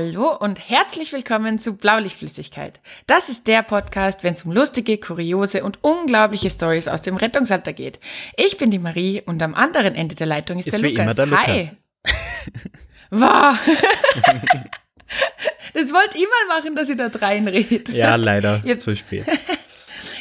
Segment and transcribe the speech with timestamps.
[0.00, 2.78] Hallo und herzlich willkommen zu Blaulichtflüssigkeit.
[3.08, 7.72] Das ist der Podcast, wenn es um lustige, kuriose und unglaubliche Stories aus dem Rettungsalter
[7.72, 7.98] geht.
[8.36, 11.18] Ich bin die Marie und am anderen Ende der Leitung ist, Ist der wie Lukas.
[11.18, 11.70] immer der Hi.
[13.10, 13.56] Wow.
[15.74, 17.90] das wollte ich mal machen, dass ich da reinrede.
[17.90, 19.26] Ja, leider Jetzt- zu spät.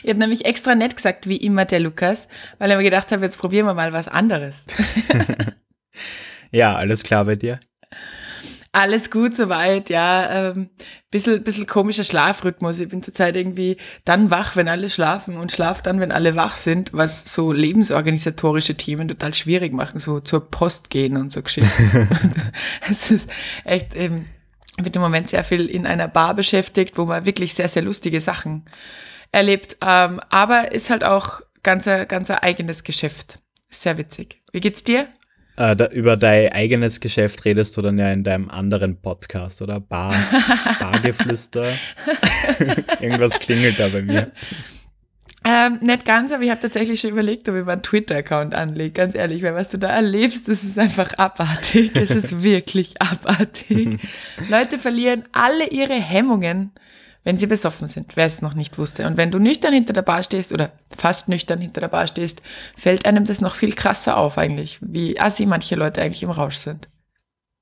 [0.02, 3.24] Ich habe nämlich extra nett gesagt, wie immer der Lukas, weil ich mir gedacht habe,
[3.26, 4.66] jetzt probieren wir mal was anderes.
[6.50, 7.60] Ja, alles klar bei dir?
[8.78, 10.52] Alles gut soweit, ja.
[10.52, 10.70] Ähm,
[11.10, 12.78] bisschen, bisschen komischer Schlafrhythmus.
[12.78, 16.58] Ich bin zurzeit irgendwie dann wach, wenn alle schlafen und schlaf dann, wenn alle wach
[16.58, 22.08] sind, was so lebensorganisatorische Themen total schwierig machen, so zur Post gehen und so Geschichten.
[22.88, 23.32] es ist
[23.64, 24.26] echt, ähm,
[24.78, 27.82] ich bin im Moment sehr viel in einer Bar beschäftigt, wo man wirklich sehr, sehr
[27.82, 28.66] lustige Sachen
[29.32, 29.78] erlebt.
[29.82, 33.40] Ähm, aber ist halt auch ganz, ganz ein eigenes Geschäft.
[33.72, 34.40] Sehr witzig.
[34.52, 35.08] Wie geht's dir?
[35.58, 39.80] Äh, da, über dein eigenes Geschäft redest du dann ja in deinem anderen Podcast, oder?
[39.80, 40.14] Bar,
[40.80, 41.74] Bargeflüster.
[43.02, 44.32] Irgendwas klingelt da bei mir.
[45.44, 48.92] Ähm, nicht ganz, aber ich habe tatsächlich schon überlegt, ob ich mal einen Twitter-Account anlege.
[48.92, 51.92] Ganz ehrlich, weil was du da erlebst, das ist einfach abartig.
[51.96, 53.98] Es ist wirklich abartig.
[54.50, 56.72] Leute verlieren alle ihre Hemmungen,
[57.24, 59.06] wenn sie besoffen sind, wer es noch nicht wusste.
[59.06, 62.42] Und wenn du nüchtern hinter der Bar stehst oder fast nüchtern hinter der Bar stehst,
[62.78, 66.56] fällt einem das noch viel krasser auf eigentlich, wie assi manche Leute eigentlich im Rausch
[66.58, 66.88] sind.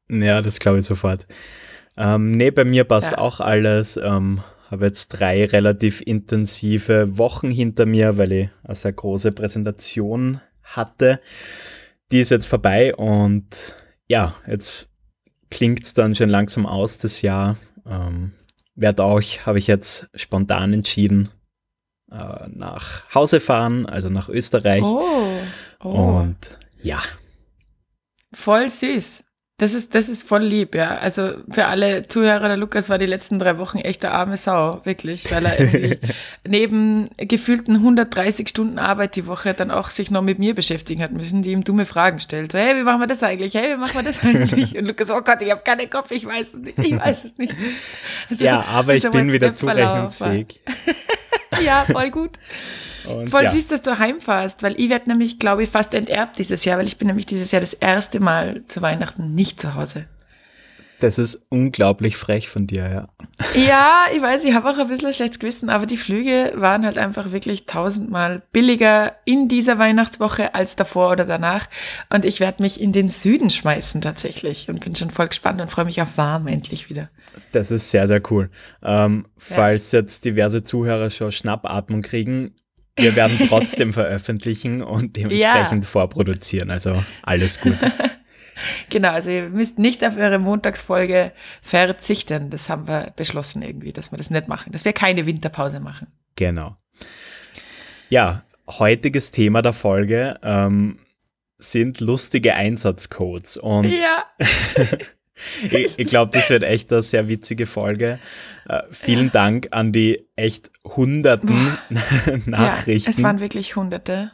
[0.10, 1.26] Ja, das glaube ich sofort.
[1.98, 3.18] Ähm, nee, bei mir passt Ja.
[3.18, 3.98] auch alles.
[3.98, 10.42] Ähm, habe jetzt drei relativ intensive Wochen hinter mir, weil ich eine sehr große Präsentation
[10.64, 11.20] hatte.
[12.12, 13.76] Die ist jetzt vorbei und
[14.08, 14.90] ja, jetzt
[15.50, 17.58] klingt es dann schon langsam aus, das Jahr.
[17.88, 18.34] Ähm,
[18.76, 21.30] werd auch, habe ich jetzt spontan entschieden,
[22.12, 24.84] äh, nach Hause fahren, also nach Österreich.
[24.84, 25.30] Oh,
[25.84, 25.90] oh.
[25.90, 27.02] Und ja,
[28.36, 29.24] Voll süß.
[29.58, 30.98] Das ist, das ist voll lieb, ja.
[30.98, 34.82] Also für alle Zuhörer, der Lukas war die letzten drei Wochen echt eine arme Sau,
[34.84, 35.98] wirklich, weil er irgendwie
[36.46, 41.14] neben gefühlten 130 Stunden Arbeit die Woche dann auch sich noch mit mir beschäftigen hat
[41.14, 42.52] müssen, die ihm dumme Fragen stellt.
[42.52, 43.54] So, hey, wie machen wir das eigentlich?
[43.54, 44.78] Hey, wie machen wir das eigentlich?
[44.78, 47.38] Und Lukas, oh Gott, ich habe keinen Kopf, ich weiß es nicht, ich weiß es
[47.38, 47.56] nicht.
[48.30, 50.60] Also, ja, aber ich bin wieder zurechnungsfähig.
[51.64, 52.32] Ja, voll gut.
[53.06, 53.50] Und Voll ja.
[53.52, 56.88] süß, dass du heimfährst, weil ich werde nämlich, glaube ich, fast enterbt dieses Jahr, weil
[56.88, 60.06] ich bin nämlich dieses Jahr das erste Mal zu Weihnachten nicht zu Hause.
[61.00, 63.08] Das ist unglaublich frech von dir, ja.
[63.54, 66.86] Ja, ich weiß, ich habe auch ein bisschen ein schlechtes Gewissen, aber die Flüge waren
[66.86, 71.68] halt einfach wirklich tausendmal billiger in dieser Weihnachtswoche als davor oder danach.
[72.10, 75.70] Und ich werde mich in den Süden schmeißen tatsächlich und bin schon voll gespannt und
[75.70, 77.10] freue mich auf warm endlich wieder.
[77.52, 78.50] Das ist sehr, sehr cool.
[78.82, 82.56] Ähm, Falls jetzt diverse Zuhörer schon Schnappatmung kriegen,
[82.98, 86.72] wir werden trotzdem veröffentlichen und dementsprechend vorproduzieren.
[86.72, 87.78] Also alles gut.
[88.90, 92.50] Genau, also ihr müsst nicht auf eure Montagsfolge verzichten.
[92.50, 96.08] Das haben wir beschlossen irgendwie, dass wir das nicht machen, dass wir keine Winterpause machen.
[96.36, 96.78] genau.
[98.10, 101.00] Ja, heutiges Thema der Folge ähm,
[101.58, 103.58] sind lustige Einsatzcodes.
[103.58, 104.24] Und Ja.
[105.72, 108.20] ich, ich glaube, das wird echt eine sehr witzige Folge.
[108.70, 111.78] Äh, vielen Dank an die echt hunderten
[112.46, 113.12] Nachrichten.
[113.12, 114.32] Ja, es waren wirklich hunderte.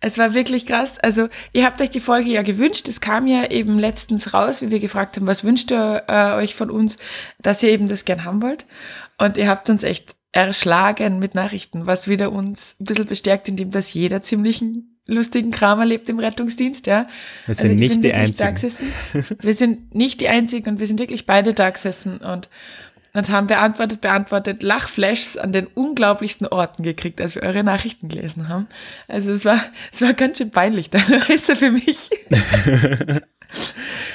[0.00, 0.98] Es war wirklich krass.
[0.98, 2.88] Also, ihr habt euch die Folge ja gewünscht.
[2.88, 6.54] Es kam ja eben letztens raus, wie wir gefragt haben, was wünscht ihr äh, euch
[6.54, 6.96] von uns,
[7.40, 8.66] dass ihr eben das gern haben wollt.
[9.18, 13.70] Und ihr habt uns echt erschlagen mit Nachrichten, was wieder uns ein bisschen bestärkt, indem
[13.70, 17.08] dass jeder ziemlichen lustigen Kram erlebt im Rettungsdienst, ja.
[17.46, 18.56] Wir sind ich nicht die Einzigen.
[19.40, 22.48] Wir sind nicht die Einzigen und wir sind wirklich beide da gesessen und,
[23.18, 28.48] und haben beantwortet, beantwortet, Lachflashs an den unglaublichsten Orten gekriegt, als wir eure Nachrichten gelesen
[28.48, 28.68] haben.
[29.08, 29.60] Also es war,
[29.92, 32.10] es war ganz schön peinlich teilweise für mich.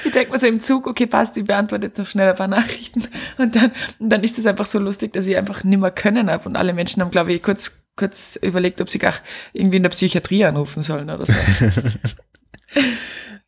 [0.04, 2.46] Ich denke mir so im Zug, okay, passt, ich beantworte jetzt noch schnell ein paar
[2.46, 3.02] Nachrichten.
[3.36, 6.48] Und dann, und dann ist es einfach so lustig, dass ich einfach nimmer können habe.
[6.48, 9.14] Und alle Menschen haben, glaube ich, kurz, kurz überlegt, ob sie gar
[9.52, 11.34] irgendwie in der Psychiatrie anrufen sollen oder so.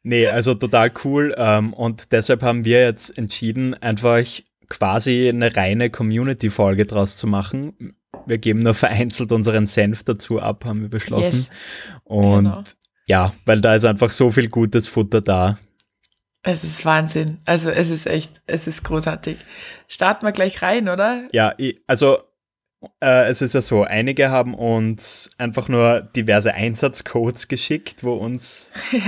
[0.08, 1.34] Nee, also total cool.
[1.36, 4.24] Ähm, und deshalb haben wir jetzt entschieden, einfach
[4.68, 7.96] quasi eine reine Community-Folge draus zu machen.
[8.26, 11.36] Wir geben nur vereinzelt unseren Senf dazu ab, haben wir beschlossen.
[11.38, 11.50] Yes.
[12.04, 12.62] Und Genau.
[13.06, 15.58] ja, weil da ist einfach so viel gutes Futter da.
[16.42, 17.38] Es ist Wahnsinn.
[17.44, 19.38] Also es ist echt, es ist großartig.
[19.88, 21.28] Starten wir gleich rein, oder?
[21.32, 21.54] Ja,
[21.88, 22.18] also
[23.00, 28.70] äh, es ist ja so, einige haben uns einfach nur diverse Einsatzcodes geschickt, wo uns
[28.92, 29.00] ja,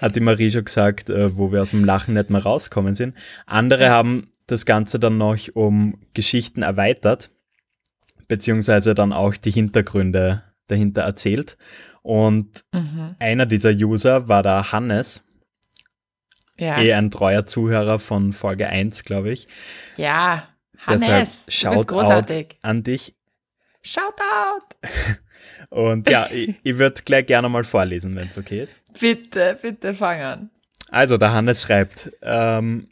[0.00, 3.16] hat die Marie schon gesagt, äh, wo wir aus dem Lachen nicht mehr rauskommen sind.
[3.46, 7.30] Andere haben das Ganze dann noch um Geschichten erweitert,
[8.28, 11.56] beziehungsweise dann auch die Hintergründe dahinter erzählt.
[12.02, 13.14] Und Mhm.
[13.18, 15.22] einer dieser User war der Hannes.
[16.58, 16.78] ja.
[16.80, 19.46] eh ein treuer Zuhörer von Folge 1, glaube ich.
[19.96, 20.48] Ja,
[20.78, 22.58] Hannes, Deshalb großartig.
[22.62, 23.14] an dich.
[23.82, 24.76] Shoutout!
[25.70, 28.76] Und ja, ich, ich würde gleich gerne mal vorlesen, wenn es okay ist.
[28.98, 30.50] Bitte, bitte fang an.
[30.90, 32.88] Also, der Hannes schreibt, ähm,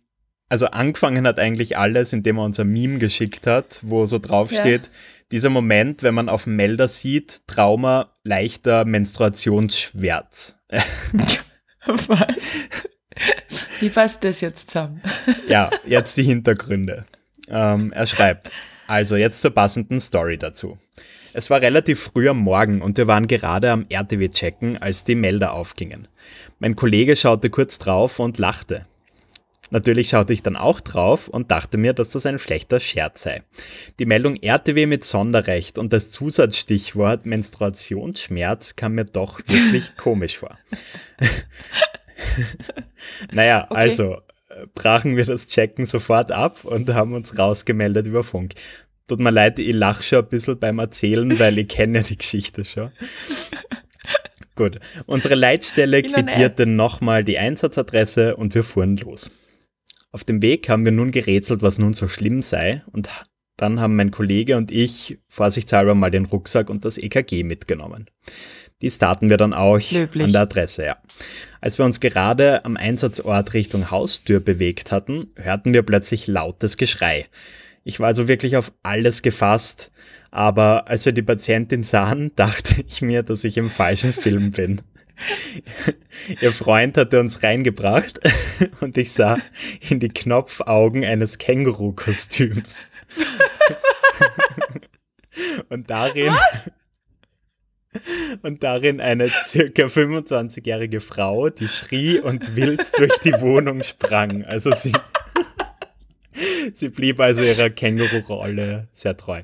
[0.50, 4.86] also angefangen hat eigentlich alles, indem er uns ein Meme geschickt hat, wo so draufsteht,
[4.86, 4.92] ja.
[5.30, 10.56] dieser Moment, wenn man auf dem Melder sieht, Trauma, leichter Menstruationsschmerz.
[11.86, 12.68] Was?
[13.80, 15.00] Wie passt das jetzt zusammen?
[15.48, 17.06] ja, jetzt die Hintergründe.
[17.48, 18.50] Ähm, er schreibt,
[18.90, 20.76] also jetzt zur passenden Story dazu.
[21.32, 25.14] Es war relativ früh am Morgen und wir waren gerade am RTW checken, als die
[25.14, 26.08] Melder aufgingen.
[26.58, 28.86] Mein Kollege schaute kurz drauf und lachte.
[29.70, 33.44] Natürlich schaute ich dann auch drauf und dachte mir, dass das ein schlechter Scherz sei.
[34.00, 40.58] Die Meldung RTW mit Sonderrecht und das Zusatzstichwort Menstruationsschmerz kam mir doch wirklich komisch vor.
[43.32, 43.80] naja, okay.
[43.80, 44.16] also
[44.74, 48.54] brachen wir das Checken sofort ab und haben uns rausgemeldet über Funk.
[49.06, 52.16] Tut mir leid, ich lache schon ein bisschen beim Erzählen, weil ich kenne ja die
[52.16, 52.90] Geschichte schon.
[54.56, 59.30] Gut, unsere Leitstelle quittierte nochmal die Einsatzadresse und wir fuhren los.
[60.12, 63.08] Auf dem Weg haben wir nun gerätselt, was nun so schlimm sei und
[63.56, 68.08] dann haben mein Kollege und ich vorsichtshalber mal den Rucksack und das EKG mitgenommen.
[68.80, 70.24] Die starten wir dann auch Löblich.
[70.24, 70.96] an der Adresse, ja.
[71.60, 77.26] Als wir uns gerade am Einsatzort Richtung Haustür bewegt hatten, hörten wir plötzlich lautes Geschrei.
[77.84, 79.90] Ich war also wirklich auf alles gefasst,
[80.30, 84.80] aber als wir die Patientin sahen, dachte ich mir, dass ich im falschen Film bin.
[86.40, 88.20] Ihr Freund hatte uns reingebracht
[88.80, 89.36] und ich sah
[89.90, 92.76] in die Knopfaugen eines Känguru-Kostüms.
[95.68, 96.70] und darin Was?
[98.42, 104.44] Und darin eine circa 25-jährige Frau, die schrie und wild durch die Wohnung sprang.
[104.44, 104.92] Also sie,
[106.74, 109.42] sie blieb also ihrer Känguru-Rolle sehr treu.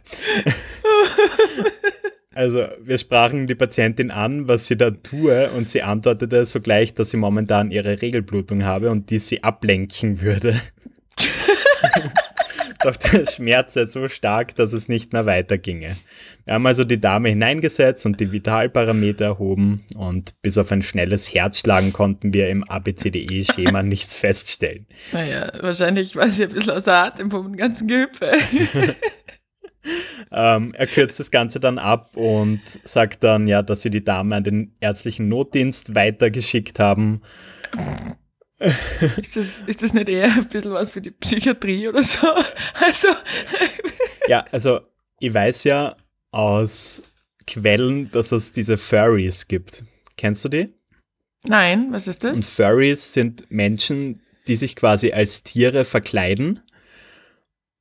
[2.36, 7.08] Also wir sprachen die Patientin an, was sie da tue, und sie antwortete sogleich, dass
[7.08, 10.60] sie momentan ihre Regelblutung habe und dies sie ablenken würde.
[12.82, 15.96] Doch der Schmerz sei so stark, dass es nicht mehr weiterginge.
[16.44, 21.32] Wir haben also die Dame hineingesetzt und die Vitalparameter erhoben und bis auf ein schnelles
[21.32, 24.86] Herzschlagen konnten wir im ABCDE-Schema nichts feststellen.
[25.12, 28.32] Naja, wahrscheinlich war sie ein bisschen außer Atem vom ganzen Gehüpfe.
[30.32, 34.36] ähm, er kürzt das Ganze dann ab und sagt dann ja, dass sie die Dame
[34.36, 37.22] an den ärztlichen Notdienst weitergeschickt haben.
[39.16, 42.26] ist, das, ist das nicht eher ein bisschen was für die Psychiatrie oder so?
[42.74, 43.08] Also.
[44.28, 44.80] ja, also
[45.20, 45.94] ich weiß ja
[46.30, 47.02] aus
[47.46, 49.84] Quellen, dass es diese Furries gibt.
[50.16, 50.74] Kennst du die?
[51.46, 52.34] Nein, was ist das?
[52.34, 56.60] Und Furries sind Menschen, die sich quasi als Tiere verkleiden.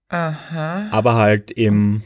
[0.09, 0.89] Aha.
[0.91, 2.03] Aber halt im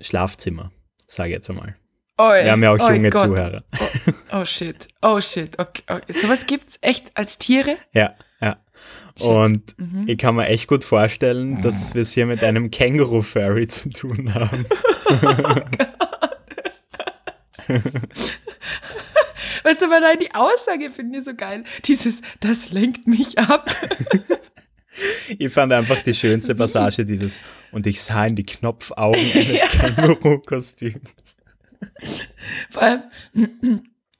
[0.00, 0.72] Schlafzimmer,
[1.06, 1.76] sage ich jetzt einmal.
[2.18, 3.22] Oi, Wir haben ja auch junge Gott.
[3.22, 3.64] Zuhörer.
[4.34, 4.88] Oh, shit.
[5.00, 5.56] Oh shit.
[5.60, 6.12] Okay, okay.
[6.12, 7.76] Sowas es echt als Tiere?
[7.92, 8.56] Ja, ja.
[9.16, 9.28] Shit.
[9.28, 10.08] Und mhm.
[10.08, 14.34] ich kann mir echt gut vorstellen, dass wir es hier mit einem Känguru-Fairy zu tun
[14.34, 14.66] haben.
[15.06, 15.12] Oh
[19.62, 21.62] weißt du, aber allein die Aussage finde ich so geil.
[21.84, 23.70] Dieses, das lenkt mich ab.
[25.38, 29.68] ich fand einfach die schönste Passage dieses, und ich sah in die Knopfaugen eines ja.
[29.68, 31.14] Känguru-Kostüms.
[32.70, 33.02] Vor allem,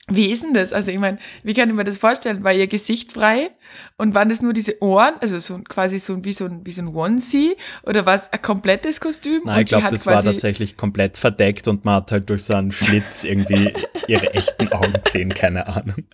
[0.09, 0.75] wie ist denn das?
[0.75, 2.45] Also ich meine, wie kann ich mir das vorstellen?
[2.45, 3.51] War ihr Gesicht frei
[3.97, 6.83] und waren das nur diese Ohren, also so quasi so wie so ein, wie so
[6.83, 9.43] ein Onesie oder war es ein komplettes Kostüm?
[9.47, 12.71] Nein, ich glaube, das war tatsächlich komplett verdeckt und man hat halt durch so einen
[12.71, 13.73] Schlitz irgendwie
[14.07, 16.05] ihre echten Augen sehen, keine Ahnung.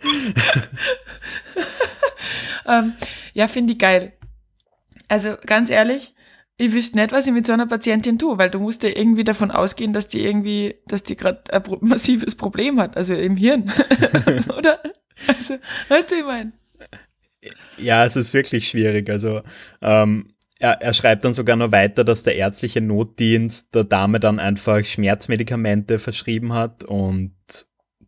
[2.68, 2.92] ähm,
[3.32, 4.12] ja, finde ich geil.
[5.08, 6.14] Also ganz ehrlich,
[6.60, 9.22] ich wüsste nicht, was ich mit so einer Patientin tue, weil du musst ja irgendwie
[9.22, 13.72] davon ausgehen, dass die irgendwie, dass die gerade ein massives Problem hat, also im Hirn.
[14.58, 14.82] Oder?
[15.28, 15.54] Also,
[15.88, 16.52] weißt du, wie ich meine?
[17.76, 19.08] Ja, es ist wirklich schwierig.
[19.08, 19.42] Also,
[19.80, 24.40] ähm, er, er, schreibt dann sogar noch weiter, dass der ärztliche Notdienst der Dame dann
[24.40, 27.36] einfach Schmerzmedikamente verschrieben hat und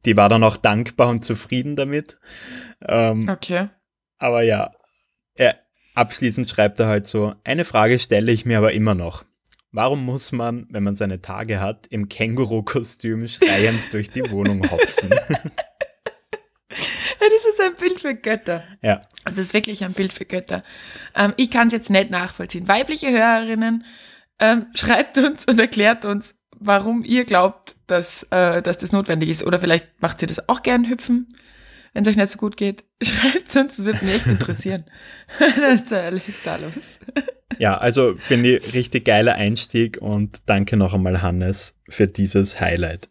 [0.04, 2.18] die war dann auch dankbar und zufrieden damit.
[2.84, 3.68] Ähm, okay.
[4.18, 4.72] Aber ja,
[5.94, 9.24] Abschließend schreibt er halt so, eine Frage stelle ich mir aber immer noch.
[9.72, 15.10] Warum muss man, wenn man seine Tage hat, im Känguru-Kostüm schreiend durch die Wohnung hopsen?
[17.40, 18.62] Das ist ein Bild für Götter.
[18.82, 19.00] Ja.
[19.24, 20.62] Das ist wirklich ein Bild für Götter.
[21.14, 22.68] Ähm, ich kann es jetzt nicht nachvollziehen.
[22.68, 23.84] Weibliche Hörerinnen,
[24.38, 29.42] ähm, schreibt uns und erklärt uns, warum ihr glaubt, dass, äh, dass das notwendig ist.
[29.42, 31.34] Oder vielleicht macht sie das auch gern hüpfen.
[31.92, 32.84] Wenn es euch nicht so gut geht.
[33.02, 34.84] Schreibt es uns, das würde mich echt interessieren.
[35.38, 36.98] das ist, äh, ist da los.
[37.58, 43.08] Ja, also finde ich richtig geiler Einstieg und danke noch einmal, Hannes, für dieses Highlight.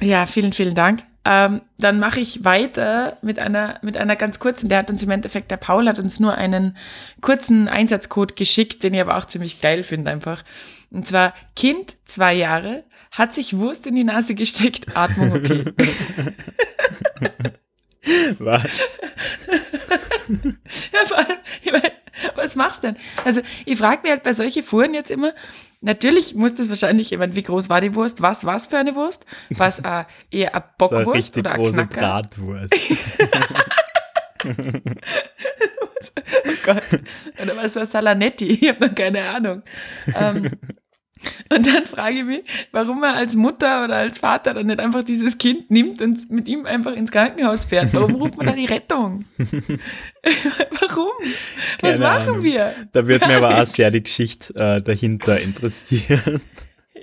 [0.00, 1.04] Ja, vielen, vielen Dank.
[1.24, 5.10] Ähm, dann mache ich weiter mit einer, mit einer ganz kurzen, der hat uns im
[5.10, 6.76] Endeffekt, der Paul hat uns nur einen
[7.20, 10.42] kurzen Einsatzcode geschickt, den ich aber auch ziemlich geil finde einfach.
[10.90, 12.82] Und zwar Kind, zwei Jahre,
[13.12, 15.64] hat sich Wurst in die Nase gesteckt, Atmung okay.
[18.38, 19.00] Was?
[20.92, 21.90] ja, vor allem, ich mein,
[22.34, 22.96] was machst du denn?
[23.24, 25.32] Also ich frage mich halt bei solchen Fuhren jetzt immer,
[25.80, 28.22] natürlich muss das wahrscheinlich, ich meine, wie groß war die Wurst?
[28.22, 29.24] Was was für eine Wurst?
[29.50, 32.00] Was äh, eher eine Bockwurst so eine richtig oder eine große Knacker?
[32.00, 32.74] Bratwurst.
[36.44, 36.82] oh Gott.
[37.40, 38.48] Oder was so ein Salanetti?
[38.48, 39.62] Ich habe noch keine Ahnung.
[40.14, 40.50] Ähm,
[41.50, 45.04] und dann frage ich mich, warum man als Mutter oder als Vater dann nicht einfach
[45.04, 47.92] dieses Kind nimmt und mit ihm einfach ins Krankenhaus fährt.
[47.92, 49.24] Warum ruft man da die Rettung?
[49.38, 51.12] warum?
[51.80, 52.42] Was Keine machen Ahnung.
[52.42, 52.72] wir?
[52.92, 56.40] Da wird mir aber auch sehr die Geschichte äh, dahinter interessieren.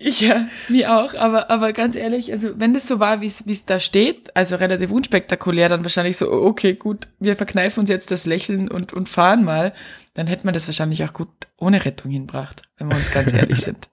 [0.02, 3.82] Ja, mir auch, aber, aber ganz ehrlich, also wenn das so war, wie es da
[3.82, 8.70] steht, also relativ unspektakulär, dann wahrscheinlich so, okay, gut, wir verkneifen uns jetzt das Lächeln
[8.70, 9.74] und, und fahren mal,
[10.14, 13.60] dann hätte man das wahrscheinlich auch gut ohne Rettung hinbracht, wenn wir uns ganz ehrlich
[13.62, 13.90] sind.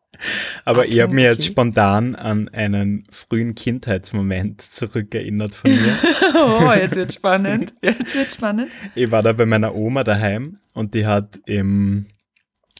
[0.64, 5.98] Aber okay, ich habe mir jetzt spontan an einen frühen Kindheitsmoment zurückerinnert von mir.
[6.34, 7.74] oh, jetzt wird spannend.
[7.82, 8.70] Jetzt wird spannend.
[8.94, 12.06] Ich war da bei meiner Oma daheim und die hat im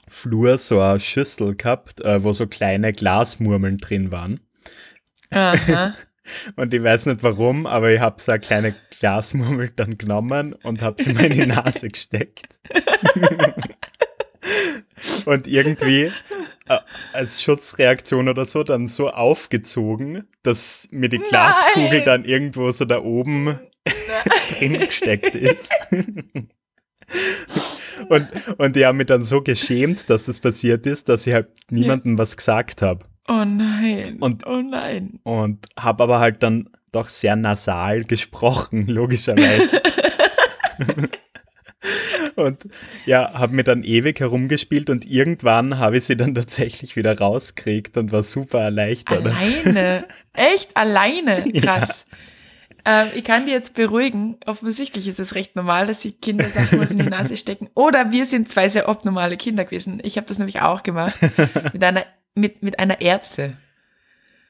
[0.09, 4.41] Flur so eine Schüssel gehabt, äh, wo so kleine Glasmurmeln drin waren.
[5.31, 5.95] Aha.
[6.57, 10.83] Und ich weiß nicht warum, aber ich habe so eine kleine Glasmurmel dann genommen und
[10.83, 12.59] habe sie in meine Nase gesteckt.
[15.25, 16.11] und irgendwie
[16.69, 16.79] äh,
[17.13, 22.05] als Schutzreaktion oder so dann so aufgezogen, dass mir die Glaskugel Nein.
[22.05, 23.59] dann irgendwo so da oben
[24.59, 25.73] drin gesteckt ist.
[28.09, 31.49] und, und die haben mich dann so geschämt, dass das passiert ist, dass ich halt
[31.71, 33.05] niemandem was gesagt habe.
[33.29, 34.19] Oh nein.
[34.21, 35.21] Und, oh nein.
[35.25, 39.83] Und habe aber halt dann doch sehr nasal gesprochen, logischerweise.
[42.37, 42.69] und
[43.07, 47.97] ja, habe mir dann ewig herumgespielt und irgendwann habe ich sie dann tatsächlich wieder rausgekriegt
[47.97, 49.27] und war super erleichtert.
[49.27, 50.05] Alleine?
[50.33, 50.77] Echt?
[50.77, 51.43] Alleine?
[51.61, 52.07] Krass.
[52.11, 52.17] Ja.
[52.87, 54.37] Ähm, ich kann dir jetzt beruhigen.
[54.47, 57.69] Offensichtlich ist es recht normal, dass die Kinder Sachen in die Nase stecken.
[57.75, 60.01] Oder wir sind zwei sehr abnormale Kinder gewesen.
[60.05, 61.19] Ich habe das nämlich auch gemacht.
[61.73, 63.57] Mit einer, mit, mit einer Erbse.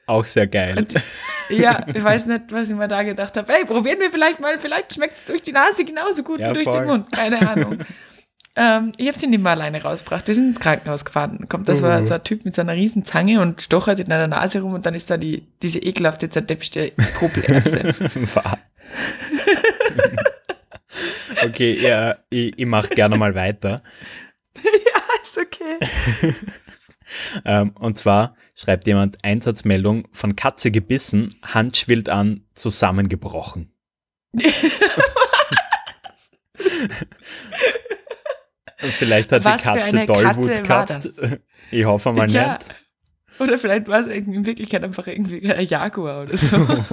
[0.07, 0.77] Auch sehr geil.
[0.77, 0.95] Und,
[1.49, 3.51] ja, ich weiß nicht, was ich mir da gedacht habe.
[3.51, 6.53] Hey, probieren wir vielleicht mal, vielleicht schmeckt es durch die Nase genauso gut ja, wie
[6.53, 6.79] durch voll.
[6.79, 7.11] den Mund.
[7.11, 7.79] Keine Ahnung.
[8.55, 10.25] ähm, ich habe sie nicht mal alleine rausgebracht.
[10.25, 11.49] Wir sind ins Krankenhaus gefahren.
[11.49, 11.83] Kommt das uh.
[11.83, 14.73] war so ein Typ mit so einer riesen Zange und stochert in einer Nase rum
[14.73, 17.93] und dann ist da die, diese ekelhafte, zerdepschte Popelerbse.
[21.43, 23.81] okay, ja, ich, ich mache gerne mal weiter.
[24.63, 26.33] ja, ist okay.
[27.45, 33.71] Ähm, und zwar schreibt jemand Einsatzmeldung von Katze gebissen, Hand schwillt an, zusammengebrochen.
[38.77, 41.09] vielleicht hat Was die Katze Tollwut gehabt.
[41.71, 42.53] Ich hoffe mal ja.
[42.53, 42.65] nicht.
[43.39, 46.57] Oder vielleicht war es in Wirklichkeit einfach irgendwie ein Jaguar oder so.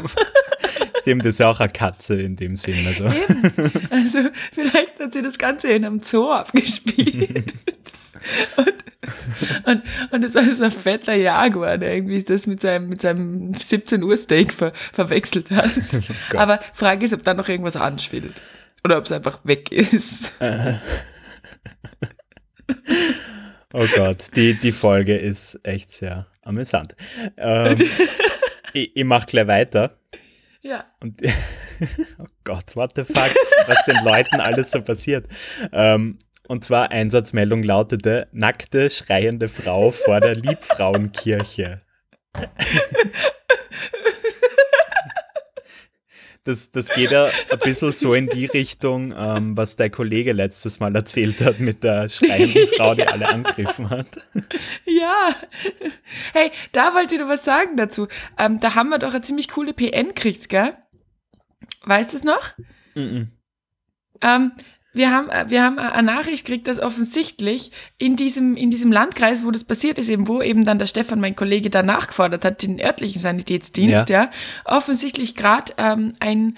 [1.01, 2.87] Stimmt, das ist ja auch eine Katze in dem Sinn.
[2.87, 3.05] Also.
[3.91, 4.19] also
[4.53, 7.53] vielleicht hat sie das Ganze in einem Zoo abgespielt.
[8.57, 8.69] und,
[9.65, 13.55] und, und es war so ein fetter Jaguar, der irgendwie das mit seinem, mit seinem
[13.55, 15.71] 17 Uhr Steak ver, verwechselt hat.
[16.35, 18.35] Oh Aber Frage ist, ob da noch irgendwas anschwillt.
[18.85, 20.33] Oder ob es einfach weg ist.
[23.73, 26.95] oh Gott, die, die Folge ist echt sehr amüsant.
[27.37, 27.77] Ähm,
[28.73, 29.99] ich ich mache gleich weiter.
[30.63, 30.87] Ja.
[31.01, 31.23] Und,
[32.19, 33.31] oh Gott, what the fuck,
[33.67, 35.29] was den Leuten alles so passiert.
[35.73, 41.79] Ähm, und zwar Einsatzmeldung lautete, nackte, schreiende Frau vor der Liebfrauenkirche.
[46.45, 50.79] Das, das geht ja ein bisschen so in die Richtung, ähm, was dein Kollege letztes
[50.79, 54.09] Mal erzählt hat mit der schreienden Frau, die alle angegriffen hat.
[54.85, 55.35] Ja.
[56.35, 58.09] Hey, da wollte ich noch was sagen dazu.
[58.37, 60.77] Ähm, da haben wir doch eine ziemlich coole PN gekriegt, gell?
[61.85, 62.53] Weißt du es noch?
[62.95, 63.27] Mm, -mm.
[64.21, 64.53] Ähm,
[64.95, 69.45] wir haben, äh, wir haben eine Nachricht gekriegt, dass offensichtlich in diesem, in diesem Landkreis,
[69.45, 72.63] wo das passiert ist, eben wo eben dann der Stefan, mein Kollege, da nachgefordert hat,
[72.63, 74.31] den örtlichen Sanitätsdienst, ja, ja
[74.65, 76.57] offensichtlich gerade ähm, ein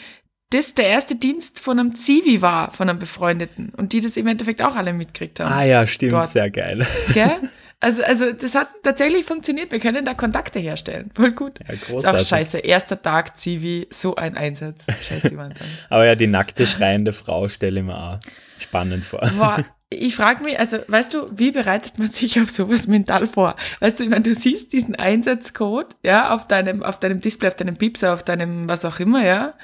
[0.51, 4.29] das der erste Dienst von einem Zivi war, von einem Befreundeten und die das im
[4.29, 5.53] Endeffekt auch alle mitgekriegt haben.
[5.53, 6.29] Ah ja, stimmt, dort.
[6.29, 6.87] sehr geil.
[7.13, 7.51] Gell?
[7.81, 9.71] Also, also das hat tatsächlich funktioniert.
[9.71, 11.11] Wir können da Kontakte herstellen.
[11.15, 11.59] Voll gut.
[11.69, 12.23] Ja, großartig.
[12.23, 12.59] Ist auch scheiße.
[12.59, 14.87] Erster Tag Zivi, so ein Einsatz.
[15.03, 15.67] Scheiße jemand an.
[15.91, 18.19] Aber ja, die nackte, schreiende Frau stelle ich mir auch
[18.59, 19.21] spannend vor.
[19.37, 23.57] Boah, ich frage mich, also weißt du, wie bereitet man sich auf sowas mental vor?
[23.81, 27.57] Weißt du, ich meine, du siehst diesen Einsatzcode, ja, auf deinem, auf deinem Display, auf
[27.57, 29.55] deinem Piepser, auf deinem was auch immer, ja,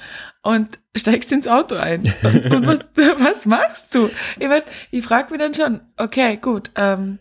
[0.43, 2.01] und steigst ins Auto ein.
[2.21, 2.79] Und, und was,
[3.17, 4.09] was machst du?
[4.39, 7.17] Ich meine, ich frage mich dann schon, okay, gut, ähm,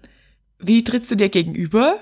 [0.63, 1.99] wie trittst du dir gegenüber?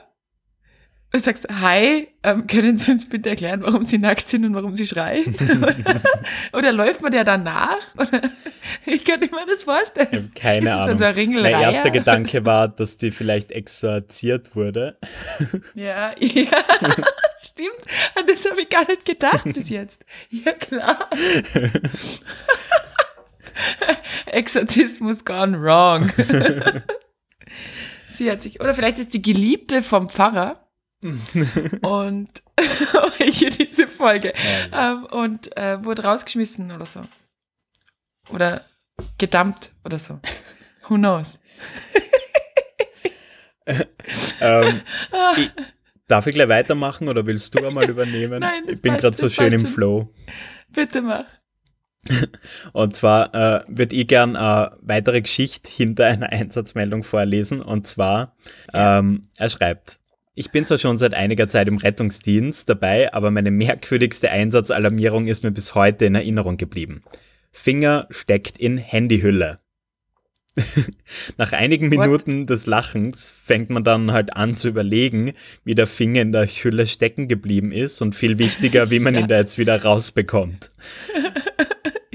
[1.13, 4.77] Du sagst, hi, ähm, können Sie uns bitte erklären, warum Sie nackt sind und warum
[4.77, 5.35] Sie schreien?
[6.53, 7.79] oder, läuft man der dann nach?
[8.87, 10.31] Ich kann mir das vorstellen.
[10.35, 10.97] keine Ahnung.
[10.97, 14.97] So mein erster Gedanke war, dass die vielleicht exorziert wurde.
[15.75, 16.65] ja, ja.
[17.43, 17.83] Stimmt,
[18.15, 20.05] an das habe ich gar nicht gedacht bis jetzt.
[20.31, 21.11] Ja, klar.
[24.27, 26.13] Exorzismus gone wrong.
[28.21, 30.69] Sie hat sich, oder vielleicht ist die Geliebte vom Pfarrer
[31.81, 32.43] und
[33.19, 34.35] hier diese Folge
[34.75, 37.01] ähm, und äh, wurde rausgeschmissen oder so.
[38.29, 38.67] Oder
[39.17, 40.21] gedammt oder so.
[40.89, 41.39] Who knows?
[44.43, 44.83] ähm,
[45.39, 45.51] ich,
[46.07, 48.41] darf ich gleich weitermachen oder willst du einmal übernehmen?
[48.41, 50.13] Nein, ich bin gerade so schön im Flow.
[50.69, 51.25] Bitte mach.
[52.73, 57.61] Und zwar äh, würde ich gern eine weitere Geschichte hinter einer Einsatzmeldung vorlesen.
[57.61, 58.35] Und zwar,
[58.73, 60.01] ähm, er schreibt,
[60.35, 65.43] ich bin zwar schon seit einiger Zeit im Rettungsdienst dabei, aber meine merkwürdigste Einsatzalarmierung ist
[65.45, 67.03] mir bis heute in Erinnerung geblieben.
[67.53, 69.59] Finger steckt in Handyhülle.
[71.37, 72.51] Nach einigen Minuten What?
[72.51, 75.33] des Lachens fängt man dann halt an zu überlegen,
[75.65, 79.21] wie der Finger in der Hülle stecken geblieben ist und viel wichtiger, wie man ja.
[79.21, 80.71] ihn da jetzt wieder rausbekommt.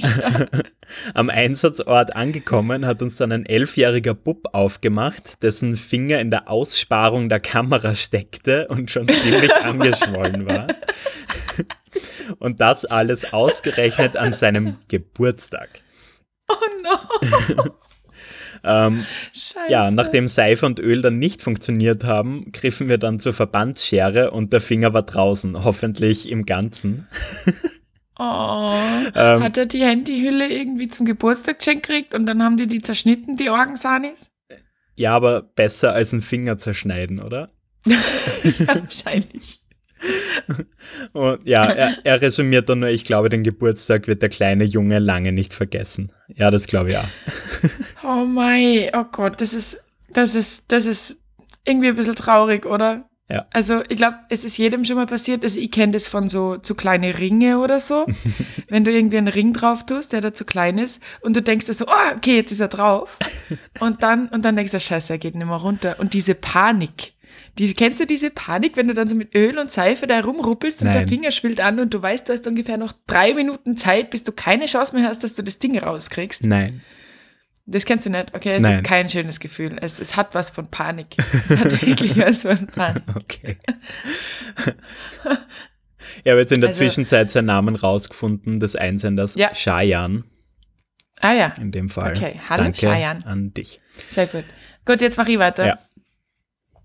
[0.05, 0.47] Ja.
[1.13, 7.29] Am Einsatzort angekommen hat uns dann ein elfjähriger Bub aufgemacht, dessen Finger in der Aussparung
[7.29, 10.67] der Kamera steckte und schon ziemlich angeschwollen war.
[12.39, 15.81] Und das alles ausgerechnet an seinem Geburtstag.
[16.47, 16.53] Oh
[16.83, 17.75] no!
[18.63, 19.05] ähm,
[19.69, 24.53] ja, nachdem Seife und Öl dann nicht funktioniert haben, griffen wir dann zur Verbandsschere und
[24.53, 27.07] der Finger war draußen, hoffentlich im Ganzen.
[28.17, 28.75] Oh,
[29.13, 32.81] ähm, hat er die Handyhülle irgendwie zum Geburtstag geschenkt gekriegt und dann haben die die
[32.81, 34.29] zerschnitten, die Orgensanis?
[34.95, 37.49] Ja, aber besser als einen Finger zerschneiden, oder?
[37.85, 37.95] ja,
[38.67, 39.59] wahrscheinlich.
[41.13, 44.99] Und ja, er, er resümiert dann nur, ich glaube, den Geburtstag wird der kleine Junge
[44.99, 46.11] lange nicht vergessen.
[46.27, 47.07] Ja, das glaube ich auch.
[48.03, 51.17] oh mein, oh Gott, das ist, das ist, das ist
[51.65, 53.09] irgendwie ein bisschen traurig, oder?
[53.29, 53.47] Ja.
[53.51, 56.57] Also ich glaube, es ist jedem schon mal passiert, also ich kenne das von so
[56.57, 58.05] zu kleine Ringe oder so.
[58.69, 61.65] Wenn du irgendwie einen Ring drauf tust, der da zu klein ist und du denkst
[61.65, 63.17] dir so, oh, okay, jetzt ist er drauf.
[63.79, 65.97] Und dann, und dann denkst du, scheiße, er geht nicht mehr runter.
[65.99, 67.13] Und diese Panik,
[67.57, 70.81] diese, kennst du diese Panik, wenn du dann so mit Öl und Seife da rumruppelst
[70.81, 70.97] und Nein.
[70.97, 74.23] der Finger schwillt an und du weißt, du hast ungefähr noch drei Minuten Zeit, bis
[74.23, 76.45] du keine Chance mehr hast, dass du das Ding rauskriegst?
[76.45, 76.81] Nein.
[77.67, 78.33] Das kennst du nicht?
[78.35, 78.75] Okay, es Nein.
[78.75, 79.77] ist kein schönes Gefühl.
[79.81, 81.15] Es, es hat was von Panik.
[81.49, 83.03] Es hat wirklich was von Panik.
[83.15, 83.57] Okay.
[86.23, 89.53] Ich habe jetzt in der also, Zwischenzeit seinen Namen rausgefunden, des Einsenders ja.
[89.53, 90.23] Shayan.
[91.19, 91.47] Ah ja.
[91.59, 92.15] In dem Fall.
[92.15, 93.23] Okay, hallo Danke Shayan.
[93.23, 93.79] an dich.
[94.11, 94.43] Sehr gut.
[94.85, 95.65] Gut, jetzt mache ich weiter.
[95.65, 95.79] Ja.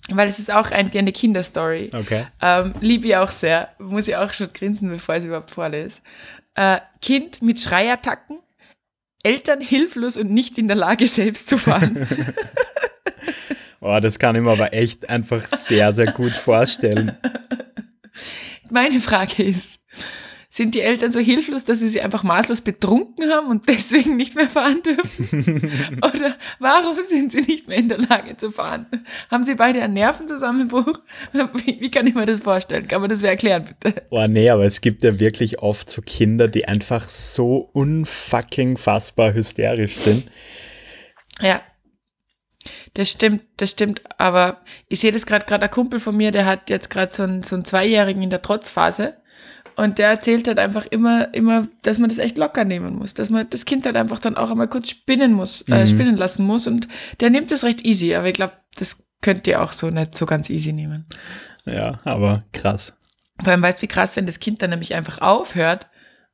[0.08, 1.90] Weil es ist auch ein, eine Kinderstory.
[1.92, 2.26] Okay.
[2.40, 3.68] Ähm, Liebe ich auch sehr.
[3.78, 6.00] Muss ich auch schon grinsen, bevor ich sie überhaupt vorlese.
[6.54, 8.38] Äh, kind mit Schreiattacken
[9.22, 12.06] Eltern hilflos und nicht in der Lage, selbst zu fahren.
[13.80, 17.16] oh, das kann ich mir aber echt einfach sehr, sehr gut vorstellen.
[18.70, 19.80] Meine Frage ist,
[20.52, 24.34] sind die Eltern so hilflos, dass sie sie einfach maßlos betrunken haben und deswegen nicht
[24.34, 25.98] mehr fahren dürfen?
[26.02, 28.86] Oder warum sind sie nicht mehr in der Lage zu fahren?
[29.30, 30.98] Haben sie beide einen Nervenzusammenbruch?
[31.32, 32.88] Wie, wie kann ich mir das vorstellen?
[32.88, 34.02] Kann man das mir erklären, bitte?
[34.10, 39.32] Oh nee, aber es gibt ja wirklich oft so Kinder, die einfach so unfucking fassbar
[39.32, 40.24] hysterisch sind.
[41.40, 41.62] Ja.
[42.94, 44.02] Das stimmt, das stimmt.
[44.18, 47.22] Aber ich sehe das gerade, gerade ein Kumpel von mir, der hat jetzt gerade so
[47.22, 49.14] einen, so einen Zweijährigen in der Trotzphase.
[49.80, 53.30] Und der erzählt halt einfach immer, immer, dass man das echt locker nehmen muss, dass
[53.30, 55.86] man das Kind halt einfach dann auch einmal kurz spinnen muss, äh, mhm.
[55.86, 56.66] spinnen lassen muss.
[56.66, 56.86] Und
[57.20, 60.26] der nimmt das recht easy, aber ich glaube, das könnt ihr auch so nicht so
[60.26, 61.06] ganz easy nehmen.
[61.64, 62.94] Ja, aber krass.
[63.42, 65.88] Vor allem weißt du, wie krass, wenn das Kind dann nämlich einfach aufhört,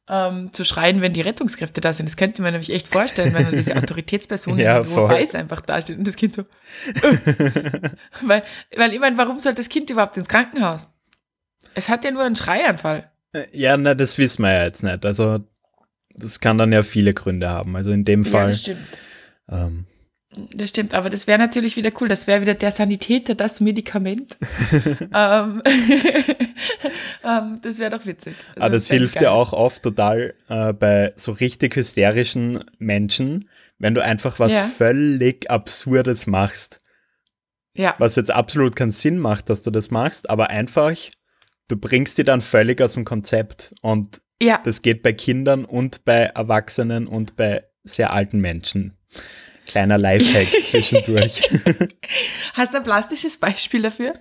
[0.09, 2.09] ähm, zu schreien, wenn die Rettungskräfte da sind.
[2.09, 5.81] Das könnte man nämlich echt vorstellen, wenn dann diese Autoritätsperson ja, irgendwo weiß einfach da
[5.81, 6.43] steht und das Kind so.
[8.23, 8.43] weil,
[8.77, 10.89] weil ich meine, warum soll das Kind überhaupt ins Krankenhaus?
[11.77, 13.13] Es hat ja nur einen Schreianfall.
[13.53, 15.05] Ja, na, das wissen wir ja jetzt nicht.
[15.05, 15.41] Also,
[16.19, 17.77] das kann dann ja viele Gründe haben.
[17.77, 18.47] Also in dem Fall.
[18.47, 18.87] Ja, das stimmt.
[19.51, 19.87] Ähm,
[20.55, 22.09] Das stimmt, aber das wäre natürlich wieder cool.
[22.09, 24.39] Das wäre wieder der Sanitäter, das Medikament.
[25.15, 25.63] ähm,
[27.25, 28.35] ähm, das wäre doch witzig.
[28.57, 33.95] Ah, das, das hilft dir auch oft total äh, bei so richtig hysterischen Menschen, wenn
[33.95, 34.65] du einfach was ja.
[34.65, 36.81] völlig Absurdes machst.
[37.75, 37.95] Ja.
[37.99, 40.95] Was jetzt absolut keinen Sinn macht, dass du das machst, aber einfach,
[41.69, 43.75] du bringst die dann völlig aus dem Konzept.
[43.83, 44.61] Und ja.
[44.65, 48.97] das geht bei Kindern und bei Erwachsenen und bei sehr alten Menschen.
[49.67, 51.43] Kleiner Lifehack zwischendurch.
[52.55, 54.13] Hast du ein plastisches Beispiel dafür?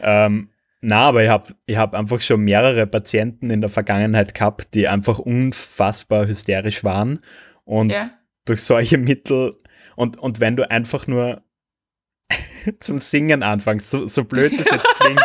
[0.00, 4.74] Ähm, na, aber ich habe ich hab einfach schon mehrere Patienten in der Vergangenheit gehabt,
[4.74, 7.20] die einfach unfassbar hysterisch waren.
[7.64, 8.10] Und ja.
[8.44, 9.56] durch solche Mittel,
[9.96, 11.42] und, und wenn du einfach nur
[12.80, 15.24] zum Singen anfängst, so, so blöd es jetzt klingt,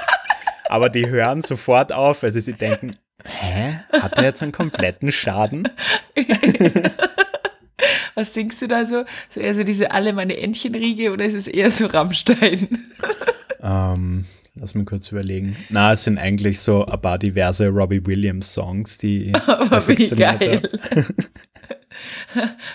[0.71, 5.12] aber die hören sofort auf, weil sie sich denken, hä, hat er jetzt einen kompletten
[5.12, 5.67] Schaden?
[8.15, 9.05] Was denkst du da so?
[9.29, 12.69] So eher so diese alle meine Entchenriege oder ist es eher so Rammstein?
[13.63, 15.55] Ähm, lass mich kurz überlegen.
[15.69, 20.63] Na, es sind eigentlich so ein paar diverse Robbie Williams Songs, die Aber wie geil.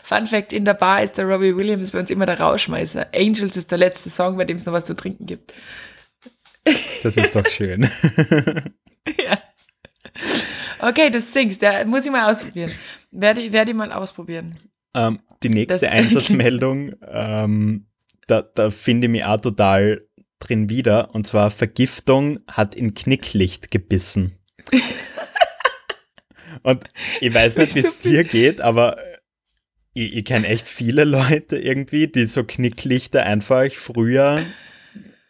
[0.04, 3.08] Fun Fact, in der Bar ist der Robbie Williams bei uns immer der Rauschmeißer.
[3.12, 5.52] Angels ist der letzte Song, bei dem es noch was zu trinken gibt.
[7.02, 7.82] Das ist doch schön.
[9.18, 9.38] ja.
[10.80, 12.72] Okay, du singst, ja, muss ich mal ausprobieren.
[13.10, 14.58] Werde, werde ich mal ausprobieren.
[14.94, 17.86] Ähm, die nächste das Einsatzmeldung, ähm,
[18.26, 20.06] da, da finde ich mich auch total
[20.38, 21.14] drin wieder.
[21.14, 24.38] Und zwar Vergiftung hat in Knicklicht gebissen.
[26.62, 26.84] und
[27.20, 28.96] ich weiß nicht, wie es dir geht, aber
[29.92, 34.44] ich, ich kenne echt viele Leute irgendwie, die so Knicklichter einfach früher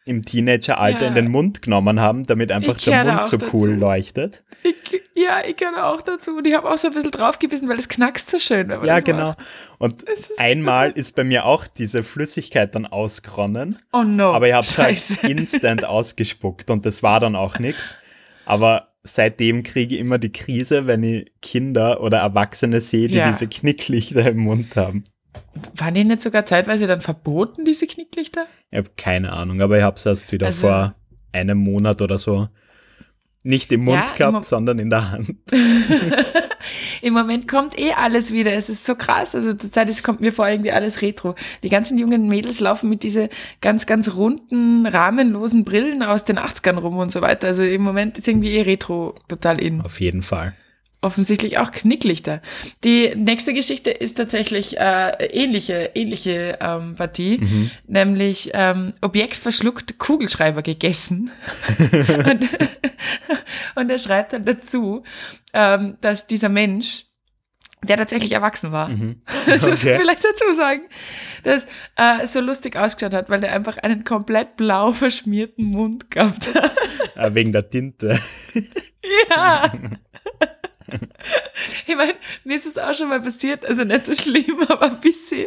[0.07, 1.09] im Teenageralter ja.
[1.09, 3.81] in den Mund genommen haben, damit einfach der Mund so cool dazu.
[3.81, 4.45] leuchtet.
[4.62, 7.79] Ich, ja, ich gehöre auch dazu und ich habe auch so ein bisschen draufgebissen, weil
[7.79, 8.71] es knackst so schön.
[8.85, 9.31] ja, genau.
[9.31, 9.38] Macht.
[9.79, 13.79] Und ist einmal ist bei mir auch diese Flüssigkeit dann ausgeronnen.
[13.92, 14.33] Oh no.
[14.33, 17.97] Aber ich habe es halt instant ausgespuckt und das war dann auch nichts.
[18.45, 23.29] Aber seitdem kriege ich immer die Krise, wenn ich Kinder oder Erwachsene sehe, die ja.
[23.29, 25.03] diese Knicklichter im Mund haben.
[25.75, 28.46] Waren die nicht sogar zeitweise dann verboten, diese Knicklichter?
[28.70, 30.94] Ich habe keine Ahnung, aber ich habe es erst wieder also, vor
[31.33, 32.49] einem Monat oder so
[33.46, 35.37] nicht im Mund ja, gehabt, im sondern in der Hand.
[37.03, 38.53] Im Moment kommt eh alles wieder.
[38.53, 39.37] Es ist so krass.
[39.37, 41.37] Also zur Zeit, es kommt mir vor irgendwie alles retro.
[41.62, 43.29] Die ganzen jungen Mädels laufen mit diese
[43.61, 47.46] ganz, ganz runden, rahmenlosen Brillen aus den 80ern rum und so weiter.
[47.46, 49.81] Also im Moment ist irgendwie eh retro total in.
[49.81, 50.55] Auf jeden Fall
[51.07, 52.42] offensichtlich auch Knicklichter.
[52.85, 57.71] Die nächste Geschichte ist tatsächlich äh, ähnliche, ähnliche ähm, Partie, mhm.
[57.87, 61.31] nämlich ähm, Objekt verschluckt, Kugelschreiber gegessen.
[61.79, 62.49] und,
[63.77, 65.05] und, er schreibt dann dazu,
[65.53, 67.07] ähm, dass dieser Mensch
[67.83, 68.88] der tatsächlich erwachsen war.
[68.88, 69.23] Mhm.
[69.47, 70.83] Das muss ich vielleicht dazu sagen.
[71.45, 71.64] Das
[71.97, 76.73] äh, so lustig ausgeschaut hat, weil der einfach einen komplett blau verschmierten Mund gehabt hat.
[77.14, 78.19] Ah, wegen der Tinte.
[79.31, 79.73] ja.
[81.87, 85.01] Ich meine, mir ist es auch schon mal passiert, also nicht so schlimm, aber ein
[85.01, 85.46] bisschen.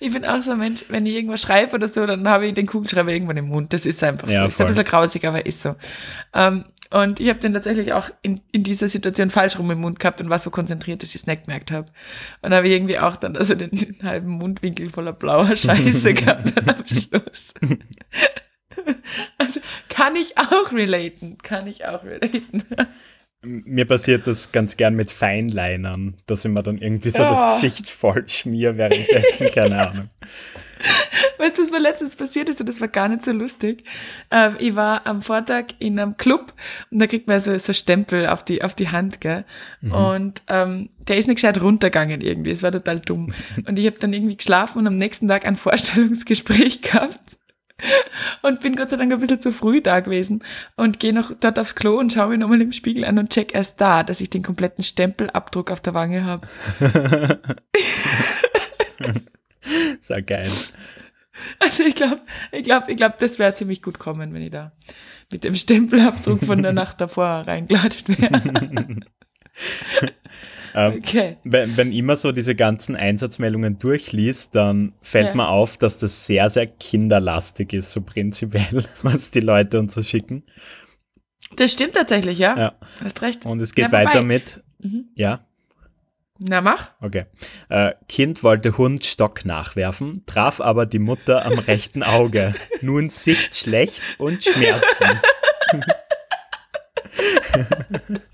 [0.00, 2.54] Ich bin auch so ein Mensch, wenn ich irgendwas schreibe oder so, dann habe ich
[2.54, 3.72] den Kugelschreiber irgendwann im Mund.
[3.72, 4.34] Das ist einfach so.
[4.34, 5.70] Ja, ist ein bisschen grausig, aber ist so.
[5.70, 5.76] Um,
[6.34, 9.98] ähm, und ich habe den tatsächlich auch in, in dieser Situation falsch rum im Mund
[9.98, 11.90] gehabt und war so konzentriert, dass ich es nicht gemerkt habe.
[12.40, 16.52] Und habe ich irgendwie auch dann also den, den halben Mundwinkel voller blauer Scheiße gehabt
[16.56, 17.54] dann am Schluss.
[19.38, 22.62] Also kann ich auch relaten, kann ich auch relaten.
[23.44, 27.30] Mir passiert das ganz gern mit Feinlinern, dass ich mir dann irgendwie so oh.
[27.30, 30.08] das Gesicht voll schmier währenddessen, keine Ahnung.
[31.38, 33.84] Weißt du, was mir letztens passiert ist und das war gar nicht so lustig?
[34.30, 36.52] Ähm, ich war am Vortag in einem Club
[36.90, 39.44] und da kriegt man so, so Stempel auf die, auf die Hand, gell?
[39.80, 39.92] Mhm.
[39.92, 43.32] Und ähm, der ist nicht gescheit runtergegangen irgendwie, es war total dumm.
[43.66, 47.36] Und ich habe dann irgendwie geschlafen und am nächsten Tag ein Vorstellungsgespräch gehabt
[48.42, 50.42] und bin Gott sei Dank ein bisschen zu früh da gewesen
[50.76, 53.54] und gehe noch dort aufs Klo und schaue mich nochmal im Spiegel an und check
[53.54, 56.46] erst da, dass ich den kompletten Stempelabdruck auf der Wange habe.
[60.00, 60.48] Sehr geil.
[61.58, 62.20] Also ich glaube,
[62.52, 64.72] ich glaube, ich glaube, das wäre ziemlich gut kommen, wenn ich da
[65.32, 69.00] mit dem Stempelabdruck von der Nacht davor reinklatscht wäre.
[70.74, 71.36] Ähm, okay.
[71.44, 75.34] Wenn, wenn immer so diese ganzen Einsatzmeldungen durchliest, dann fällt ja.
[75.34, 80.02] mir auf, dass das sehr, sehr kinderlastig ist, so prinzipiell, was die Leute uns so
[80.02, 80.42] schicken.
[81.56, 82.58] Das stimmt tatsächlich, ja.
[82.58, 82.72] ja.
[83.02, 83.46] Hast recht.
[83.46, 85.06] Und es geht ja, weiter mit, mhm.
[85.14, 85.46] ja.
[86.38, 86.90] Na, mach.
[87.00, 87.26] Okay.
[87.68, 92.54] Äh, kind wollte Hund Stock nachwerfen, traf aber die Mutter am rechten Auge.
[92.80, 95.20] Nun Sicht schlecht und Schmerzen.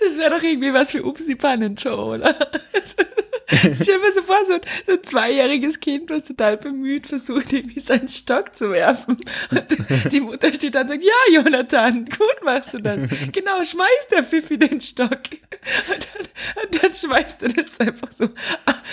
[0.00, 2.34] Das wäre doch irgendwie was für Ups die Pannenshow, oder?
[3.80, 4.54] Stell mir so vor, so,
[4.86, 9.18] so ein zweijähriges Kind, was total bemüht versucht, irgendwie seinen Stock zu werfen.
[9.50, 13.02] Und die Mutter steht dann und sagt, ja, Jonathan, gut machst du das.
[13.32, 15.10] Genau, schmeißt der Pfiffi den Stock.
[15.10, 18.28] Und dann, und dann schmeißt er das einfach so,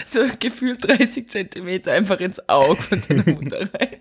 [0.05, 3.97] so gefühlt 30 Zentimeter einfach ins Auge von seiner Mutter rein.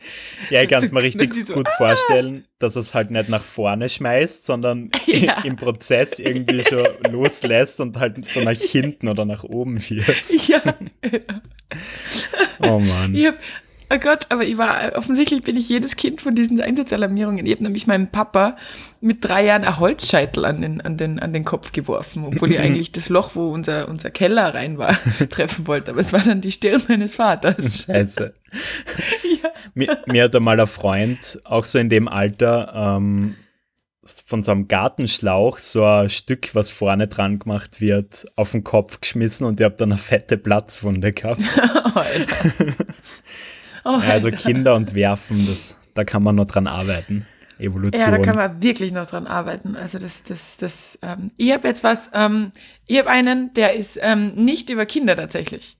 [0.50, 1.76] Ja, ich kann es mir richtig so, gut ah!
[1.76, 5.42] vorstellen, dass es halt nicht nach vorne schmeißt, sondern ja.
[5.42, 10.30] im Prozess irgendwie schon loslässt und halt so nach hinten oder nach oben wirft.
[10.48, 10.60] Ja.
[12.60, 13.14] oh Mann.
[13.14, 13.36] Ich hab,
[13.92, 17.46] oh Gott, aber ich war, offensichtlich bin ich jedes Kind von diesen Einsatzalarmierungen.
[17.46, 18.56] Ich habe nämlich meinem Papa
[19.00, 22.58] mit drei Jahren ein Holzscheitel an den, an den, an den Kopf geworfen, obwohl ich
[22.60, 24.98] eigentlich das Loch, wo unser, unser Keller rein war,
[25.30, 25.92] treffen wollte.
[25.92, 27.84] Aber es war dann die Stirn meines Vaters.
[27.84, 28.32] Scheiße.
[29.42, 29.50] ja.
[29.74, 33.36] mir, mir hat einmal ein Freund, auch so in dem Alter, ähm,
[34.04, 39.00] von so einem Gartenschlauch so ein Stück, was vorne dran gemacht wird, auf den Kopf
[39.00, 41.42] geschmissen und ich habe dann eine fette Platzwunde gehabt.
[43.84, 47.26] oh, ja, also Kinder und Werfen, das, da kann man noch dran arbeiten.
[47.58, 48.10] Evolution.
[48.10, 49.76] Ja, da kann man wirklich noch dran arbeiten.
[49.76, 52.50] Also das, das, das, ähm, ich habe jetzt was, ähm,
[52.86, 55.76] ich habe einen, der ist ähm, nicht über Kinder tatsächlich.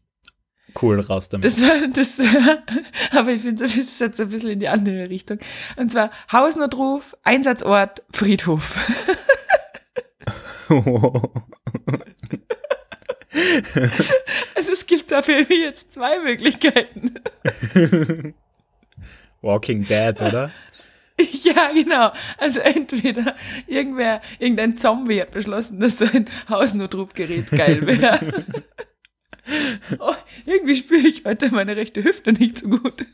[0.80, 1.44] Cool, raus damit.
[1.44, 1.56] Das,
[1.92, 2.20] das,
[3.16, 5.38] aber ich finde, das ist jetzt ein bisschen in die andere Richtung.
[5.76, 8.76] Und zwar Hausnotruf, Einsatzort, Friedhof.
[14.54, 17.14] also es gibt dafür jetzt zwei Möglichkeiten.
[19.42, 20.50] Walking Dead, oder?
[21.18, 22.12] Ja, genau.
[22.38, 28.44] Also entweder irgendwer, irgendein Zombie hat beschlossen, dass so ein Hausnotrufgerät geil wäre.
[30.52, 33.06] Irgendwie spüre ich heute meine rechte Hüfte nicht so gut.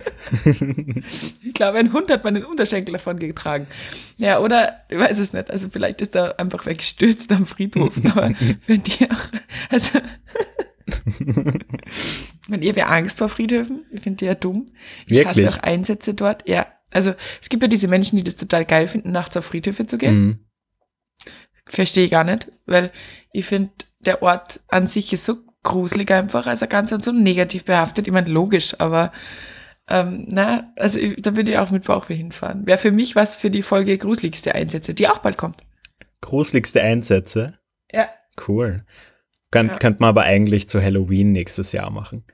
[1.43, 3.67] ich glaube, ein Hund hat meinen Unterschenkel davon getragen.
[4.17, 5.51] Ja, oder, ich weiß es nicht.
[5.51, 7.95] Also vielleicht ist er einfach weggestürzt am Friedhof.
[8.05, 8.31] Aber
[8.67, 9.29] wenn die auch,
[9.71, 10.01] also,
[12.49, 14.67] wenn ihr wer Angst vor Friedhöfen, ich finde die ja dumm.
[15.07, 15.47] Ich Wirklich?
[15.47, 16.49] hasse auch Einsätze dort.
[16.49, 19.87] Ja, also es gibt ja diese Menschen, die das total geil finden, nachts auf Friedhöfe
[19.87, 20.21] zu gehen.
[20.21, 20.39] Mhm.
[21.67, 22.91] Verstehe ich gar nicht, weil
[23.33, 23.71] ich finde,
[24.01, 25.37] der Ort an sich ist so
[25.69, 28.07] gruselig einfach, also ganz und so negativ behaftet.
[28.07, 29.13] Ich meine, logisch, aber
[29.89, 32.67] ähm, na, also ich, da würde ich auch mit Bauchweh hinfahren.
[32.67, 35.63] Wäre für mich was für die Folge gruseligste Einsätze, die auch bald kommt.
[36.21, 37.59] Gruseligste Einsätze?
[37.93, 38.09] Ja.
[38.47, 38.79] Cool.
[39.51, 39.79] Könnt, ja.
[39.79, 42.25] Könnte man aber eigentlich zu Halloween nächstes Jahr machen.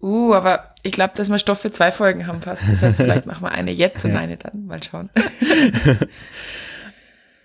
[0.00, 2.62] Uh, aber ich glaube, dass wir Stoff für zwei Folgen haben fast.
[2.68, 4.18] Das heißt, vielleicht machen wir eine jetzt und ja.
[4.18, 4.66] eine dann.
[4.66, 5.10] Mal schauen.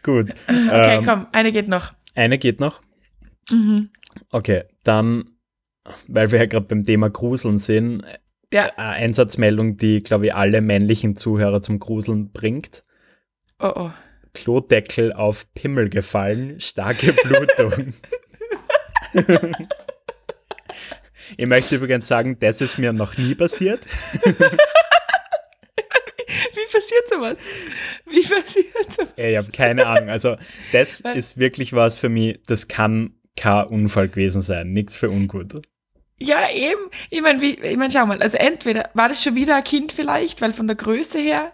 [0.03, 0.29] Gut.
[0.47, 1.93] Okay, ähm, komm, eine geht noch.
[2.15, 2.81] Eine geht noch?
[3.49, 3.89] Mhm.
[4.31, 5.37] Okay, dann,
[6.07, 8.03] weil wir ja gerade beim Thema Gruseln sind,
[8.51, 8.71] ja.
[8.75, 12.83] eine Einsatzmeldung, die, glaube ich, alle männlichen Zuhörer zum Gruseln bringt.
[13.59, 13.91] Oh oh.
[14.33, 17.93] Klodeckel auf Pimmel gefallen, starke Blutung.
[21.37, 23.81] ich möchte übrigens sagen, das ist mir noch nie passiert.
[26.53, 27.37] Wie passiert sowas?
[28.05, 29.09] Wie passiert sowas?
[29.17, 30.09] Ich habe keine Ahnung.
[30.09, 30.37] Also,
[30.71, 35.61] das ist wirklich was für mich, das kann kein Unfall gewesen sein, nichts für ungut.
[36.17, 36.81] Ja, eben.
[37.09, 40.41] Ich meine, ich mein, schau mal, also entweder war das schon wieder ein Kind vielleicht,
[40.41, 41.53] weil von der Größe her.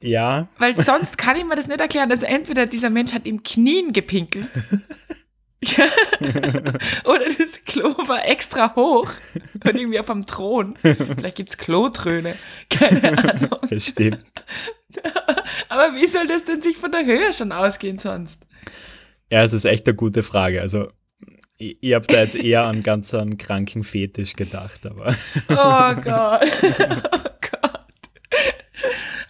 [0.00, 0.48] Ja.
[0.58, 2.10] Weil sonst kann ich mir das nicht erklären.
[2.10, 4.46] Also entweder dieser Mensch hat im Knien gepinkelt.
[7.04, 9.10] Oder das Klo war extra hoch
[9.64, 10.76] und irgendwie auf dem Thron.
[10.82, 12.36] Vielleicht gibt es Klotröne.
[12.68, 13.58] Keine Ahnung.
[13.68, 14.44] Bestimmt.
[15.68, 18.42] Aber wie soll das denn sich von der Höhe schon ausgehen sonst?
[19.30, 20.60] Ja, es ist echt eine gute Frage.
[20.60, 20.88] Also,
[21.58, 25.14] ich, ich habe da jetzt eher an ganz einen kranken Fetisch gedacht, aber.
[25.48, 26.44] Oh Gott.
[26.72, 27.86] Oh Gott.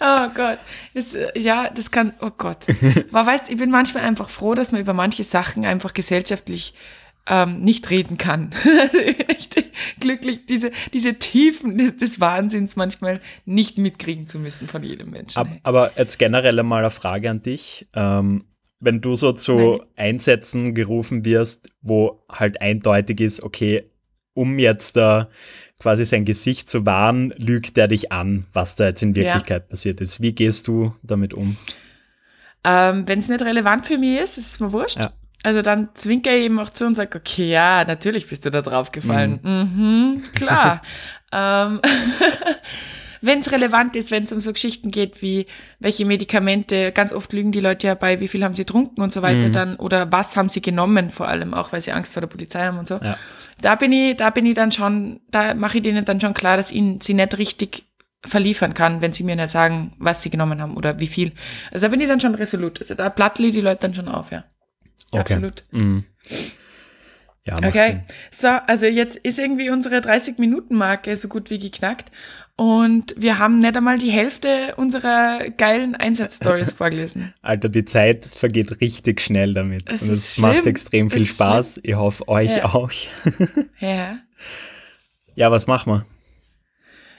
[0.00, 0.58] Oh Gott.
[0.94, 2.66] Das, ja, das kann, oh Gott.
[3.10, 6.74] Man weiß, ich bin manchmal einfach froh, dass man über manche Sachen einfach gesellschaftlich
[7.28, 8.50] ähm, nicht reden kann.
[9.28, 9.56] echt
[9.98, 15.38] glücklich, diese, diese Tiefen des, des, Wahnsinns manchmal nicht mitkriegen zu müssen von jedem Menschen.
[15.38, 17.88] Aber, aber jetzt generell mal eine Frage an dich.
[17.94, 18.44] Ähm,
[18.80, 19.80] wenn du so zu Nein.
[19.96, 23.84] Einsätzen gerufen wirst, wo halt eindeutig ist, okay,
[24.34, 25.28] um jetzt da
[25.80, 29.68] quasi sein Gesicht zu wahren, lügt er dich an, was da jetzt in Wirklichkeit ja.
[29.68, 30.20] passiert ist.
[30.20, 31.56] Wie gehst du damit um?
[32.64, 34.98] Ähm, wenn es nicht relevant für mich ist, ist es mir wurscht.
[34.98, 35.12] Ja.
[35.42, 38.62] Also dann zwinker ich eben auch zu und sage, okay, ja, natürlich bist du da
[38.62, 39.38] drauf gefallen.
[39.42, 40.82] Mhm, mhm klar.
[41.32, 41.80] ähm,
[43.26, 45.46] wenn es relevant ist, wenn es um so Geschichten geht wie
[45.78, 49.12] welche Medikamente, ganz oft lügen die Leute ja bei, wie viel haben sie getrunken und
[49.12, 49.52] so weiter mhm.
[49.52, 52.64] dann oder was haben sie genommen, vor allem auch, weil sie Angst vor der Polizei
[52.64, 52.96] haben und so.
[52.96, 53.18] Ja.
[53.60, 56.56] Da bin ich, da bin ich dann schon, da mache ich denen dann schon klar,
[56.56, 57.84] dass ihnen sie nicht richtig
[58.24, 61.32] verliefern kann, wenn sie mir nicht sagen, was sie genommen haben oder wie viel.
[61.70, 62.80] Also da bin ich dann schon resolut.
[62.80, 64.44] Also da plattli die Leute dann schon auf, ja.
[65.10, 65.20] Okay.
[65.34, 65.64] Absolut.
[65.70, 66.04] Mhm.
[67.44, 68.02] Ja, Okay, Sinn.
[68.32, 72.10] so, also jetzt ist irgendwie unsere 30-Minuten-Marke so gut wie geknackt
[72.56, 77.34] und wir haben nicht einmal die Hälfte unserer geilen Einsatzstories vorgelesen.
[77.42, 79.92] Alter, die Zeit vergeht richtig schnell damit.
[79.92, 80.66] Es und es macht schlimm.
[80.68, 81.80] extrem viel Spaß.
[81.82, 82.64] Ich hoffe, euch Ja.
[82.66, 82.90] auch.
[83.80, 84.18] Ja.
[85.34, 86.06] Ja, was machen wir?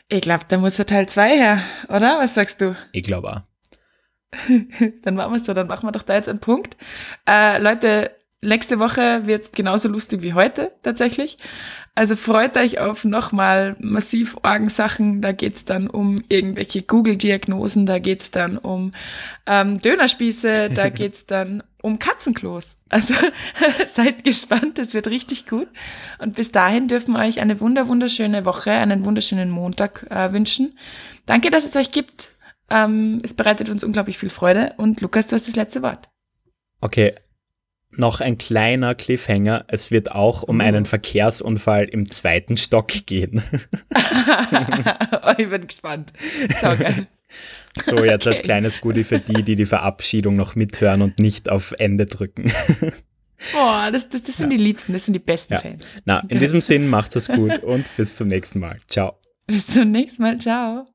[0.09, 2.17] Ich glaube, da muss ja Teil 2 her, oder?
[2.19, 2.75] Was sagst du?
[2.93, 3.41] Ich glaube auch.
[5.03, 6.75] Dann machen wir es so, dann machen wir doch da jetzt einen Punkt.
[7.27, 11.37] Äh, Leute, nächste Woche wird es genauso lustig wie heute tatsächlich.
[11.97, 15.19] Also freut euch auf nochmal massiv Orgensachen.
[15.19, 18.91] Da geht's dann um irgendwelche Google-Diagnosen, da geht's dann um
[19.47, 22.75] ähm, Dönerspieße, da geht's dann um Katzenklos.
[22.87, 23.15] Also
[23.87, 25.69] seid gespannt, es wird richtig gut.
[26.19, 30.77] Und bis dahin dürfen wir euch eine wunder wunderschöne Woche, einen wunderschönen Montag äh, wünschen.
[31.25, 32.29] Danke, dass es euch gibt.
[32.69, 34.75] Ähm, es bereitet uns unglaublich viel Freude.
[34.77, 36.09] Und Lukas, du hast das letzte Wort.
[36.79, 37.15] Okay,
[37.99, 39.65] noch ein kleiner Cliffhanger.
[39.67, 40.63] Es wird auch um Uh.
[40.63, 43.41] einen Verkehrsunfall im zweiten Stock gehen.
[45.37, 46.13] ich bin gespannt.
[47.79, 48.45] So, jetzt als Okay.
[48.45, 52.51] kleines Goodie für die, die die Verabschiedung noch mithören und nicht auf Ende drücken.
[53.53, 55.59] Boah, das, das, das sind die Liebsten, das sind die besten Ja.
[55.59, 55.85] Fans.
[56.05, 58.79] Na, in diesem Sinn macht es gut und bis zum nächsten Mal.
[58.89, 59.19] Ciao.
[59.45, 60.37] Bis zum nächsten Mal.
[60.39, 60.85] Ciao.